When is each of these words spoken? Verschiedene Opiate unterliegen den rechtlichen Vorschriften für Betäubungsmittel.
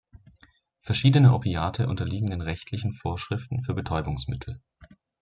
Verschiedene 0.79 1.31
Opiate 1.31 1.87
unterliegen 1.87 2.31
den 2.31 2.41
rechtlichen 2.41 2.91
Vorschriften 2.91 3.61
für 3.61 3.75
Betäubungsmittel. 3.75 4.59